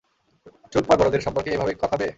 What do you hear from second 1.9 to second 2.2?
বে?